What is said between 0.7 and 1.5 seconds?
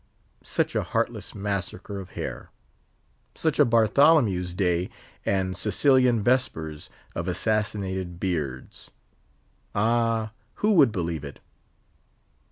a heartless